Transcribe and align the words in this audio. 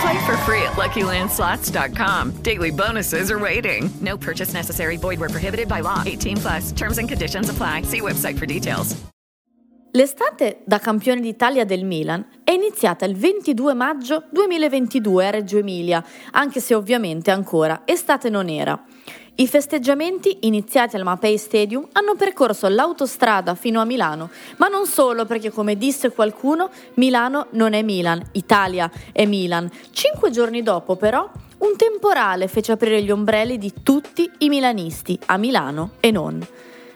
Play 0.00 0.26
for 0.26 0.36
free 0.38 0.62
at 0.62 0.74
LuckyLandSlots.com. 0.76 2.42
Daily 2.42 2.70
bonuses 2.70 3.30
are 3.30 3.38
waiting. 3.38 3.88
No 4.00 4.16
purchase 4.16 4.52
necessary. 4.52 4.96
Void 4.96 5.20
where 5.20 5.30
prohibited 5.30 5.68
by 5.68 5.80
law. 5.80 6.02
18 6.04 6.36
plus. 6.36 6.72
Terms 6.72 6.98
and 6.98 7.08
conditions 7.08 7.48
apply. 7.48 7.82
See 7.82 8.00
website 8.00 8.38
for 8.38 8.46
details. 8.46 8.96
L'estate 9.96 10.60
da 10.66 10.78
campione 10.78 11.22
d'Italia 11.22 11.64
del 11.64 11.86
Milan 11.86 12.22
è 12.44 12.50
iniziata 12.50 13.06
il 13.06 13.16
22 13.16 13.72
maggio 13.72 14.24
2022 14.30 15.26
a 15.26 15.30
Reggio 15.30 15.56
Emilia, 15.56 16.04
anche 16.32 16.60
se 16.60 16.74
ovviamente 16.74 17.30
ancora 17.30 17.80
estate 17.86 18.28
non 18.28 18.50
era. 18.50 18.84
I 19.38 19.46
festeggiamenti, 19.46 20.38
iniziati 20.46 20.96
al 20.96 21.02
Mapei 21.02 21.36
Stadium, 21.36 21.86
hanno 21.92 22.14
percorso 22.14 22.68
l'autostrada 22.68 23.54
fino 23.54 23.82
a 23.82 23.84
Milano, 23.84 24.30
ma 24.56 24.68
non 24.68 24.86
solo 24.86 25.26
perché, 25.26 25.50
come 25.50 25.76
disse 25.76 26.10
qualcuno, 26.10 26.70
Milano 26.94 27.48
non 27.50 27.74
è 27.74 27.82
Milan, 27.82 28.22
Italia 28.32 28.90
è 29.12 29.26
Milan. 29.26 29.70
Cinque 29.90 30.30
giorni 30.30 30.62
dopo, 30.62 30.96
però, 30.96 31.30
un 31.58 31.76
temporale 31.76 32.48
fece 32.48 32.72
aprire 32.72 33.02
gli 33.02 33.10
ombrelli 33.10 33.58
di 33.58 33.74
tutti 33.82 34.30
i 34.38 34.48
milanisti, 34.48 35.18
a 35.26 35.36
Milano 35.36 35.90
e 36.00 36.10
non. 36.10 36.46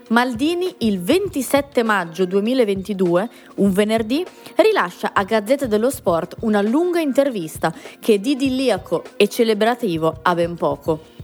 Maldini 0.09 0.77
il 0.79 0.99
27 0.99 1.83
maggio 1.83 2.25
2022, 2.25 3.29
un 3.57 3.71
venerdì, 3.71 4.25
rilascia 4.57 5.11
a 5.13 5.25
Gazzetta 5.25 5.67
dello 5.67 5.91
Sport 5.91 6.37
una 6.41 6.63
lunga 6.63 7.01
intervista 7.01 7.71
che 8.01 8.19
di 8.19 8.31
idilliaco 8.31 9.05
e 9.17 9.29
celebrativo 9.29 10.21
ha 10.23 10.35
ben 10.35 10.55
poco. 10.55 11.19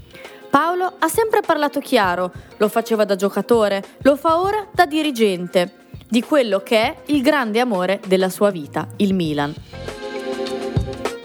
Paolo 0.56 0.90
ha 1.00 1.08
sempre 1.08 1.42
parlato 1.42 1.80
chiaro, 1.80 2.32
lo 2.56 2.70
faceva 2.70 3.04
da 3.04 3.14
giocatore, 3.14 3.84
lo 3.98 4.16
fa 4.16 4.40
ora 4.40 4.66
da 4.72 4.86
dirigente, 4.86 5.88
di 6.08 6.22
quello 6.22 6.60
che 6.60 6.80
è 6.80 6.96
il 7.08 7.20
grande 7.20 7.60
amore 7.60 8.00
della 8.06 8.30
sua 8.30 8.48
vita, 8.48 8.88
il 8.96 9.12
Milan. 9.12 9.54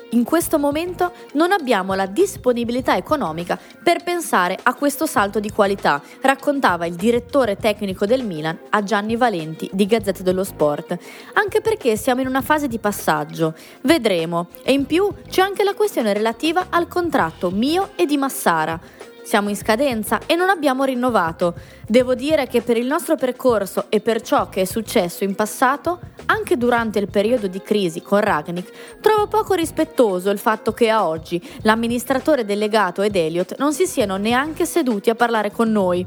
In 0.10 0.26
questo 0.26 0.60
momento 0.60 1.14
non 1.36 1.54
abbiamo 1.54 1.94
la 1.94 2.08
disponibilità 2.08 2.98
economica 2.98 3.58
per 3.82 4.04
pensare 4.04 4.60
a 4.62 4.74
questo 4.74 5.06
salto 5.06 5.40
di 5.40 5.50
qualità, 5.50 6.02
raccontava 6.20 6.86
il 6.86 6.96
direttore 6.96 7.56
tecnico 7.56 8.06
del 8.06 8.26
Milan 8.26 8.60
a 8.72 8.84
Gianni 8.84 9.16
Valenti 9.16 9.70
di 9.72 9.86
Gazzetta 9.86 10.24
dello 10.24 10.44
Sport, 10.44 10.98
anche 11.36 11.62
perché 11.62 11.96
siamo 11.96 12.20
in 12.20 12.28
una 12.28 12.42
fase 12.42 12.68
di 12.68 12.80
passaggio. 12.80 13.54
Vedremo. 13.84 14.50
E 14.62 14.74
in 14.74 14.86
più 14.86 15.10
c'è 15.30 15.42
anche 15.42 15.64
la 15.64 15.74
questione 15.74 16.12
relativa 16.12 16.66
al 16.70 16.90
contratto 16.90 17.50
mio 17.50 17.92
e 17.96 18.06
di 18.06 18.18
Massara. 18.18 18.78
Siamo 19.24 19.50
in 19.50 19.56
scadenza 19.56 20.20
e 20.26 20.36
non 20.36 20.50
abbiamo 20.50 20.84
rinnovato. 20.84 21.54
Devo 21.88 22.16
dire 22.16 22.48
che 22.48 22.62
per 22.62 22.78
il 22.78 22.88
nostro 22.88 23.16
percorso 23.16 23.86
e 23.90 24.00
per 24.00 24.22
ciò 24.22 24.50
che 24.50 24.62
è 24.62 24.66
successo 24.66 25.24
in 25.24 25.36
passato, 25.36 26.00
anche 26.26 26.58
durante 26.58 27.00
il 27.00 27.08
periodo 27.08 27.48
di 27.48 27.62
crisi 27.62 28.02
con 28.02 28.20
Ragnick, 28.20 29.00
trovo 29.00 29.28
poco 29.28 29.54
rispettoso 29.54 30.30
il 30.32 30.40
fatto 30.40 30.74
che 30.74 30.90
a 30.90 31.08
oggi 31.08 31.42
l'amministratore 31.62 32.46
delegato 32.46 33.02
ed 33.04 33.16
Elliot 33.16 33.58
non 33.58 33.74
si 33.74 33.86
siano 33.86 34.18
neanche 34.18 34.66
seduti 34.66 35.10
a 35.10 35.16
parlare 35.16 35.52
con 35.52 35.72
noi. 35.72 36.06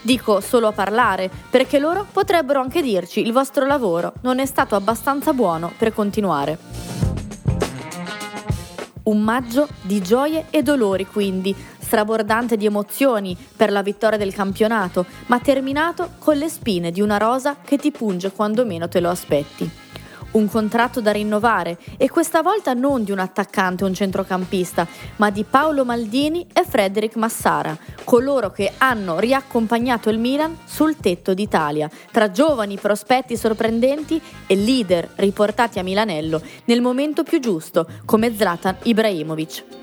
Dico 0.00 0.40
solo 0.40 0.68
a 0.68 0.72
parlare, 0.72 1.30
perché 1.50 1.78
loro 1.78 2.06
potrebbero 2.10 2.60
anche 2.60 2.82
dirci 2.82 3.20
il 3.24 3.32
vostro 3.32 3.66
lavoro 3.66 4.14
non 4.22 4.38
è 4.38 4.46
stato 4.46 4.74
abbastanza 4.74 5.32
buono 5.32 5.72
per 5.76 5.92
continuare. 5.92 6.58
Un 9.04 9.20
maggio 9.20 9.68
di 9.82 10.00
gioie 10.00 10.46
e 10.50 10.62
dolori 10.62 11.06
quindi, 11.06 11.54
strabordante 11.92 12.56
di 12.56 12.64
emozioni 12.64 13.36
per 13.54 13.70
la 13.70 13.82
vittoria 13.82 14.16
del 14.16 14.32
campionato, 14.32 15.04
ma 15.26 15.40
terminato 15.40 16.12
con 16.16 16.38
le 16.38 16.48
spine 16.48 16.90
di 16.90 17.02
una 17.02 17.18
rosa 17.18 17.58
che 17.62 17.76
ti 17.76 17.90
punge 17.90 18.32
quando 18.32 18.64
meno 18.64 18.88
te 18.88 18.98
lo 18.98 19.10
aspetti. 19.10 19.70
Un 20.30 20.48
contratto 20.48 21.02
da 21.02 21.12
rinnovare 21.12 21.76
e 21.98 22.08
questa 22.08 22.40
volta 22.40 22.72
non 22.72 23.04
di 23.04 23.10
un 23.10 23.18
attaccante 23.18 23.84
o 23.84 23.88
un 23.88 23.92
centrocampista, 23.92 24.86
ma 25.16 25.28
di 25.28 25.44
Paolo 25.44 25.84
Maldini 25.84 26.46
e 26.50 26.64
Frederic 26.64 27.16
Massara, 27.16 27.76
coloro 28.04 28.50
che 28.50 28.72
hanno 28.78 29.18
riaccompagnato 29.18 30.08
il 30.08 30.18
Milan 30.18 30.56
sul 30.64 30.96
tetto 30.96 31.34
d'Italia, 31.34 31.90
tra 32.10 32.30
giovani 32.30 32.78
prospetti 32.78 33.36
sorprendenti 33.36 34.18
e 34.46 34.56
leader 34.56 35.10
riportati 35.16 35.78
a 35.78 35.82
Milanello 35.82 36.40
nel 36.64 36.80
momento 36.80 37.22
più 37.22 37.38
giusto, 37.38 37.86
come 38.06 38.34
Zlatan 38.34 38.76
Ibrahimovic. 38.84 39.81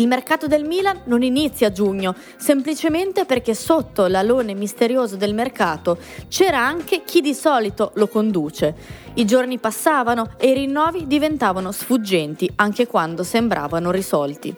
Il 0.00 0.06
mercato 0.06 0.46
del 0.46 0.64
Milan 0.64 1.02
non 1.04 1.22
inizia 1.22 1.66
a 1.66 1.72
giugno, 1.72 2.14
semplicemente 2.38 3.26
perché 3.26 3.54
sotto 3.54 4.06
l'alone 4.06 4.54
misterioso 4.54 5.16
del 5.16 5.34
mercato 5.34 5.98
c'era 6.28 6.58
anche 6.58 7.02
chi 7.04 7.20
di 7.20 7.34
solito 7.34 7.90
lo 7.96 8.08
conduce. 8.08 8.74
I 9.12 9.26
giorni 9.26 9.58
passavano 9.58 10.30
e 10.38 10.52
i 10.52 10.54
rinnovi 10.54 11.06
diventavano 11.06 11.70
sfuggenti 11.70 12.50
anche 12.56 12.86
quando 12.86 13.22
sembravano 13.22 13.90
risolti. 13.90 14.54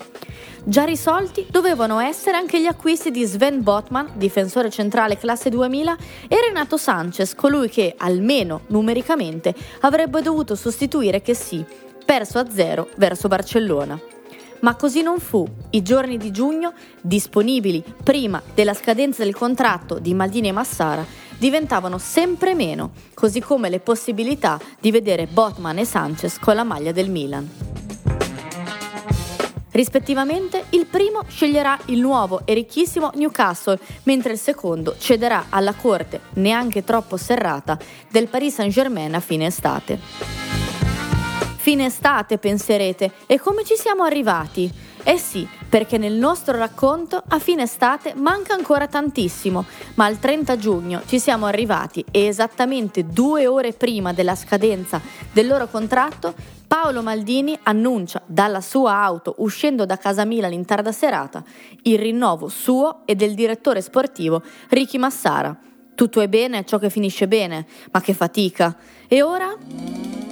Già 0.63 0.85
risolti 0.85 1.45
dovevano 1.51 1.99
essere 1.99 2.37
anche 2.37 2.61
gli 2.61 2.67
acquisti 2.67 3.11
di 3.11 3.25
Sven 3.25 3.65
Botman, 3.65 4.13
difensore 4.15 4.71
centrale 4.71 5.19
classe 5.19 5.51
2000, 5.51 5.97
e 6.29 6.41
Renato 6.41 6.77
Sanchez, 6.77 7.35
colui 7.35 7.69
che, 7.69 7.95
almeno 7.97 8.61
numericamente, 8.69 9.53
avrebbe 9.81 10.23
dovuto 10.23 10.55
sostituire 10.55 11.21
che 11.21 11.35
sì, 11.35 11.65
perso 12.05 12.39
a 12.39 12.49
zero 12.49 12.91
verso 12.95 13.27
Barcellona. 13.27 14.12
Ma 14.63 14.77
così 14.77 15.03
non 15.03 15.19
fu. 15.19 15.45
I 15.71 15.83
giorni 15.83 16.17
di 16.17 16.31
giugno, 16.31 16.73
disponibili 17.01 17.83
prima 18.03 18.41
della 18.55 18.75
scadenza 18.75 19.25
del 19.25 19.35
contratto 19.35 19.99
di 19.99 20.15
Maldini 20.15 20.49
e 20.49 20.53
Massara, 20.53 21.05
diventavano 21.37 21.99
sempre 21.99 22.55
meno, 22.55 22.93
così 23.13 23.41
come 23.41 23.69
le 23.69 23.81
possibilità 23.81 24.61
di 24.79 24.93
vedere 24.93 25.27
Botman 25.27 25.79
e 25.79 25.85
Sanchez 25.85 26.39
con 26.39 26.55
la 26.55 26.63
maglia 26.63 26.93
del 26.93 27.11
Milan. 27.11 27.51
Rispettivamente, 29.73 30.67
il 30.71 30.87
primo 30.87 31.23
sceglierà 31.27 31.77
il 31.87 31.99
nuovo 31.99 32.43
e 32.45 32.55
ricchissimo 32.55 33.11
Newcastle, 33.15 33.81
mentre 34.05 34.35
il 34.35 34.39
secondo 34.39 34.95
cederà 34.97 35.47
alla 35.49 35.75
corte, 35.75 36.21
neanche 36.35 36.85
troppo 36.85 37.17
serrata, 37.17 37.77
del 38.09 38.29
Paris 38.29 38.55
Saint-Germain 38.55 39.13
a 39.15 39.21
fine 39.21 39.47
estate. 39.47 40.52
Fine 41.63 41.85
estate, 41.85 42.39
penserete, 42.39 43.13
e 43.27 43.39
come 43.39 43.63
ci 43.63 43.77
siamo 43.77 44.03
arrivati? 44.03 44.69
Eh 45.05 45.17
sì, 45.17 45.47
perché 45.69 45.97
nel 45.97 46.15
nostro 46.15 46.57
racconto 46.57 47.23
a 47.25 47.39
fine 47.39 47.63
estate 47.63 48.15
manca 48.17 48.53
ancora 48.53 48.89
tantissimo, 48.89 49.65
ma 49.95 50.07
al 50.07 50.19
30 50.19 50.57
giugno 50.57 51.03
ci 51.07 51.21
siamo 51.21 51.47
arrivati 51.47 52.05
e 52.11 52.25
esattamente 52.25 53.07
due 53.07 53.47
ore 53.47 53.75
prima 53.75 54.13
della 54.13 54.35
scadenza 54.35 55.01
del 55.31 55.47
loro 55.47 55.69
contratto, 55.69 56.35
Paolo 56.67 57.01
Maldini 57.01 57.57
annuncia 57.63 58.21
dalla 58.27 58.61
sua 58.61 58.97
auto, 58.97 59.37
uscendo 59.39 59.87
da 59.87 59.97
casa 59.99 60.25
Milan 60.25 60.53
in 60.53 60.65
tarda 60.65 60.91
serata, 60.91 61.45
il 61.83 61.97
rinnovo 61.97 62.49
suo 62.49 63.03
e 63.05 63.15
del 63.15 63.35
direttore 63.35 63.83
sportivo 63.83 64.43
Ricky 64.71 64.99
Massara. 64.99 65.57
Tutto 65.95 66.21
è 66.21 66.29
bene 66.29 66.65
ciò 66.65 66.79
che 66.79 66.91
finisce 66.91 67.29
bene, 67.29 67.67
ma 67.91 68.01
che 68.01 68.15
fatica. 68.15 68.77
E 69.07 69.23
ora? 69.23 69.55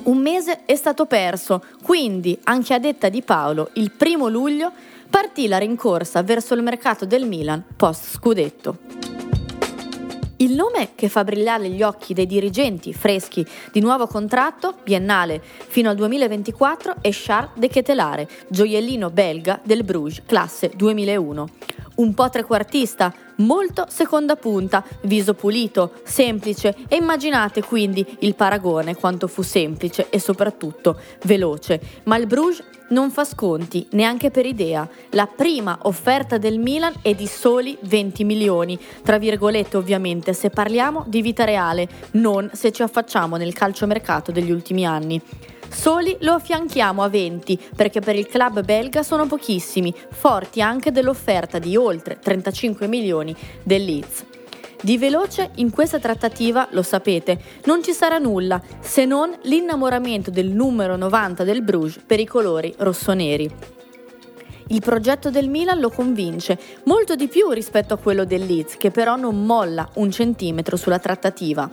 Un 0.03 0.19
mese 0.19 0.65
è 0.65 0.75
stato 0.75 1.07
perso, 1.07 1.63
quindi, 1.83 2.39
anche 2.45 2.75
a 2.75 2.79
detta 2.79 3.09
di 3.09 3.23
Paolo, 3.23 3.71
il 3.75 3.91
primo 3.91 4.29
luglio 4.29 4.73
partì 5.09 5.49
la 5.49 5.59
rincorsa 5.59 6.23
verso 6.23 6.55
il 6.55 6.63
mercato 6.63 7.05
del 7.05 7.27
Milan 7.27 7.63
post 7.77 8.15
scudetto. 8.15 8.79
Il 10.41 10.55
nome 10.55 10.93
che 10.95 11.11
fa 11.11 11.23
brillare 11.23 11.69
gli 11.69 11.83
occhi 11.83 12.15
dei 12.15 12.27
dirigenti 12.27 12.95
freschi 12.95 13.47
di 13.71 13.81
nuovo 13.81 14.07
contratto 14.07 14.77
biennale 14.83 15.43
fino 15.43 15.91
al 15.91 15.97
2024 15.97 16.95
è 17.03 17.11
Charles 17.13 17.51
de 17.57 17.69
Ketelare, 17.69 18.29
gioiellino 18.49 19.11
belga 19.11 19.61
del 19.63 19.85
Bruges, 19.85 20.23
classe 20.25 20.71
2001. 20.75 21.49
Un 21.97 22.15
po' 22.15 22.31
trequartista, 22.31 23.13
molto 23.41 23.87
seconda 23.89 24.37
punta, 24.37 24.85
viso 25.03 25.35
pulito, 25.35 25.93
semplice 26.03 26.75
e 26.89 26.97
immaginate 26.97 27.63
quindi 27.63 28.05
il 28.21 28.35
paragone 28.35 28.97
quanto 28.97 29.27
fu 29.27 29.43
semplice 29.43 30.09
e 30.11 30.19
soprattutto 30.19 30.99
veloce. 31.25 31.81
Ma 32.05 32.17
il 32.17 32.27
Bruges 32.27 32.63
non 32.91 33.11
fa 33.11 33.25
sconti, 33.25 33.87
neanche 33.93 34.31
per 34.31 34.47
idea. 34.47 34.89
La 35.11 35.27
prima 35.27 35.79
offerta 35.83 36.39
del 36.39 36.59
Milan 36.59 36.95
è 37.03 37.15
di 37.15 37.27
soli 37.27 37.77
20 37.81 38.25
milioni, 38.25 38.79
tra 39.03 39.19
virgolette 39.19 39.77
ovviamente 39.77 40.33
se 40.33 40.51
parliamo 40.51 41.05
di 41.07 41.23
vita 41.23 41.45
reale, 41.45 41.89
non 42.13 42.51
se 42.53 42.73
ci 42.73 42.83
affacciamo 42.83 43.37
nel 43.37 43.53
calciomercato 43.53 44.33
degli 44.33 44.51
ultimi 44.51 44.85
anni. 44.85 45.21
Soli 45.71 46.17
lo 46.21 46.33
affianchiamo 46.33 47.03
a 47.03 47.09
20 47.09 47.59
perché 47.77 48.01
per 48.01 48.17
il 48.17 48.27
club 48.27 48.63
belga 48.63 49.03
sono 49.03 49.27
pochissimi, 49.27 49.95
forti 50.11 50.61
anche 50.61 50.91
dell'offerta 50.91 51.59
di 51.59 51.77
oltre 51.77 52.19
35 52.19 52.89
milioni 52.89 53.35
del 53.63 53.85
Leeds. 53.85 54.25
Di 54.83 54.99
veloce 54.99 55.51
in 55.57 55.71
questa 55.71 55.99
trattativa, 55.99 56.67
lo 56.73 56.83
sapete, 56.83 57.39
non 57.65 57.83
ci 57.83 57.93
sarà 57.93 58.19
nulla 58.19 58.61
se 58.81 59.05
non 59.05 59.37
l'innamoramento 59.43 60.31
del 60.31 60.49
numero 60.49 60.97
90 60.97 61.45
del 61.45 61.63
Bruges 61.63 62.03
per 62.05 62.19
i 62.19 62.27
colori 62.27 62.75
rossoneri. 62.79 63.51
Il 64.69 64.81
progetto 64.81 65.31
del 65.31 65.49
Milan 65.49 65.81
lo 65.81 65.91
convince 65.91 66.59
molto 66.85 67.15
di 67.15 67.29
più 67.29 67.51
rispetto 67.51 67.95
a 67.95 67.99
quello 67.99 68.25
del 68.25 68.47
Leeds, 68.47 68.77
che 68.77 68.91
però 68.91 69.17
non 69.17 69.45
molla 69.45 69.89
un 69.95 70.11
centimetro 70.11 70.77
sulla 70.77 70.99
trattativa. 70.99 71.69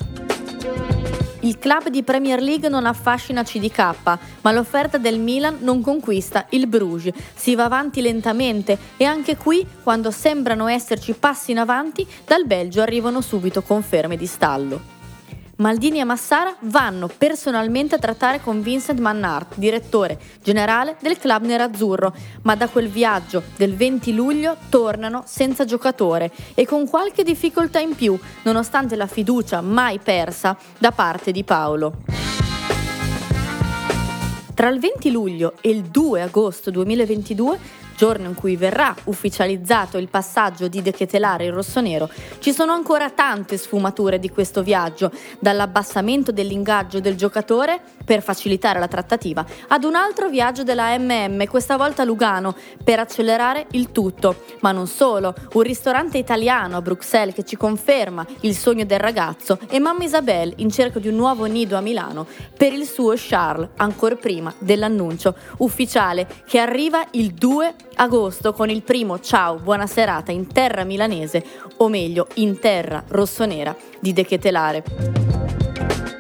Il 1.48 1.60
club 1.60 1.88
di 1.88 2.04
Premier 2.04 2.42
League 2.42 2.68
non 2.68 2.86
affascina 2.86 3.42
CDK, 3.42 4.18
ma 4.42 4.52
l'offerta 4.52 4.98
del 4.98 5.18
Milan 5.18 5.60
non 5.62 5.80
conquista 5.80 6.46
il 6.50 6.68
Bruges. 6.68 7.14
Si 7.34 7.56
va 7.56 7.64
avanti 7.64 8.02
lentamente 8.02 8.78
e 8.98 9.06
anche 9.06 9.38
qui, 9.38 9.66
quando 9.82 10.12
sembrano 10.12 10.68
esserci 10.68 11.14
passi 11.14 11.52
in 11.52 11.60
avanti, 11.60 12.06
dal 12.26 12.46
Belgio 12.46 12.82
arrivano 12.82 13.22
subito 13.22 13.62
conferme 13.62 14.18
di 14.18 14.26
stallo. 14.26 14.97
Maldini 15.58 16.00
e 16.00 16.04
Massara 16.04 16.56
vanno 16.62 17.08
personalmente 17.08 17.96
a 17.96 17.98
trattare 17.98 18.42
con 18.42 18.62
Vincent 18.62 19.00
Mannart, 19.00 19.56
direttore 19.56 20.20
generale 20.44 20.98
del 21.02 21.18
club 21.18 21.46
nerazzurro, 21.46 22.14
ma 22.44 22.56
da 22.56 22.68
quel 22.68 22.90
viaggio 22.90 23.42
del 23.56 23.76
20 23.76 24.14
luglio 24.14 24.56
tornano 24.70 25.24
senza 25.26 25.66
giocatore 25.66 26.32
e 26.54 26.68
con 26.68 26.88
qualche 26.88 27.24
difficoltà 27.24 27.80
in 27.80 27.96
più, 27.96 28.16
nonostante 28.44 28.96
la 28.96 29.08
fiducia 29.08 29.62
mai 29.62 29.98
persa 29.98 30.56
da 30.78 30.92
parte 30.92 31.32
di 31.32 31.44
Paolo. 31.44 32.04
Tra 34.54 34.70
il 34.70 34.80
20 34.80 35.12
luglio 35.12 35.54
e 35.62 35.70
il 35.70 35.84
2 35.84 36.22
agosto 36.22 36.70
2022 36.70 37.86
giorno 37.98 38.28
in 38.28 38.36
cui 38.36 38.56
verrà 38.56 38.96
ufficializzato 39.06 39.98
il 39.98 40.08
passaggio 40.08 40.68
di 40.68 40.84
De 40.84 40.92
Ketelare 40.92 41.46
in 41.46 41.54
rossonero, 41.54 42.10
ci 42.38 42.54
sono 42.54 42.72
ancora 42.72 43.10
tante 43.10 43.58
sfumature 43.58 44.20
di 44.20 44.30
questo 44.30 44.62
viaggio, 44.62 45.12
dall'abbassamento 45.40 46.32
dell'ingaggio 46.32 47.00
del 47.00 47.16
giocatore 47.16 47.82
per 48.06 48.22
facilitare 48.22 48.80
la 48.80 48.88
trattativa, 48.88 49.44
ad 49.68 49.84
un 49.84 49.96
altro 49.96 50.30
viaggio 50.30 50.64
della 50.64 50.96
MM, 50.98 51.48
questa 51.48 51.76
volta 51.76 52.04
a 52.04 52.06
Lugano, 52.06 52.56
per 52.84 53.00
accelerare 53.00 53.66
il 53.72 53.92
tutto. 53.92 54.44
Ma 54.60 54.72
non 54.72 54.86
solo, 54.86 55.34
un 55.54 55.62
ristorante 55.64 56.20
italiano 56.20 56.78
a 56.78 56.82
Bruxelles 56.82 57.34
che 57.34 57.44
ci 57.44 57.58
conferma 57.58 58.26
il 58.42 58.56
sogno 58.56 58.86
del 58.86 59.00
ragazzo 59.00 59.58
e 59.70 59.80
mamma 59.80 60.04
Isabelle 60.04 60.54
in 60.58 60.70
cerca 60.70 61.00
di 61.00 61.08
un 61.08 61.16
nuovo 61.16 61.46
nido 61.46 61.76
a 61.76 61.82
Milano 61.82 62.28
per 62.56 62.74
il 62.74 62.86
suo 62.86 63.16
Charles, 63.18 63.70
ancora 63.78 64.16
prima 64.16 64.54
dell'annuncio 64.60 65.36
ufficiale 65.58 66.28
che 66.46 66.60
arriva 66.60 67.04
il 67.12 67.34
2 67.34 67.76
agosto 67.98 68.54
con 68.54 68.70
il 68.70 68.84
primo 68.84 69.20
ciao, 69.20 69.58
buona 69.58 69.88
serata 69.88 70.32
in 70.32 70.48
terra 70.48 70.84
milanese, 70.84 71.44
o 71.78 71.88
meglio 71.88 72.28
in 72.36 72.60
terra 72.60 73.04
rossonera 73.08 73.76
di 74.00 74.14
De 74.14 74.26
Ketelare. 74.26 75.37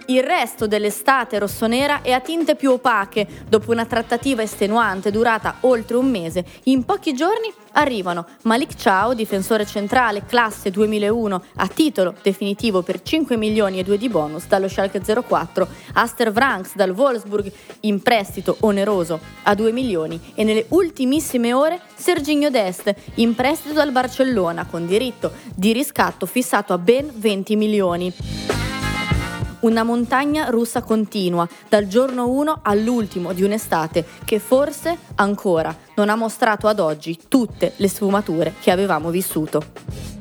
Il 0.10 0.24
resto 0.24 0.68
dell'estate 0.68 1.38
rossonera 1.38 2.02
è 2.02 2.12
a 2.12 2.22
tinte 2.22 2.56
più 2.56 2.72
opache. 2.72 3.28
Dopo 3.50 3.72
una 3.72 3.86
trattativa 3.86 4.42
estenuante 4.42 5.12
durata 5.12 5.58
oltre 5.62 5.98
un 5.98 6.10
mese, 6.10 6.46
in 6.64 6.86
pochi 6.86 7.14
giorni 7.14 7.52
arrivano 7.74 8.26
Malik 8.44 8.76
Ciao, 8.76 9.14
difensore 9.14 9.66
centrale, 9.66 10.24
classe 10.26 10.72
2001, 10.72 11.44
a 11.58 11.68
titolo 11.68 12.16
definitivo 12.22 12.84
per 12.84 13.02
5 13.02 13.36
milioni 13.36 13.80
e 13.80 13.84
2 13.84 13.98
di 13.98 14.08
bonus 14.08 14.48
dallo 14.48 14.70
Schalke 14.70 15.02
04, 15.02 15.68
Aster 15.96 16.32
Vranks 16.32 16.76
dal 16.76 16.92
Wolfsburg 16.92 17.52
in 17.82 18.02
prestito 18.02 18.56
oneroso 18.62 19.20
a 19.44 19.56
2 19.56 19.74
milioni 19.74 20.32
e 20.36 20.46
nelle 20.46 20.68
ultimissime 20.70 21.52
ore 21.52 21.82
Serginho 21.96 22.50
Dest 22.50 22.96
in 23.16 23.36
prestito 23.36 23.74
dal 23.74 23.92
Barcellona 23.92 24.68
con 24.68 24.86
diritto 24.86 25.34
di 25.54 25.74
riscatto 25.74 26.26
fissato 26.26 26.72
a 26.72 26.78
ben 26.78 27.12
20 27.14 27.56
milioni. 27.58 28.67
Una 29.60 29.84
montagna 29.84 30.50
russa 30.50 30.84
continua, 30.84 31.48
dal 31.68 31.88
giorno 31.88 32.30
1 32.30 32.60
all'ultimo 32.62 33.34
di 33.34 33.42
un'estate 33.42 34.06
che 34.24 34.38
forse 34.38 34.98
ancora 35.16 35.76
non 35.96 36.10
ha 36.10 36.16
mostrato 36.16 36.68
ad 36.68 36.80
oggi 36.80 37.18
tutte 37.28 37.74
le 37.78 37.90
sfumature 37.90 38.54
che 38.60 38.70
avevamo 38.70 39.10
vissuto. 39.10 40.17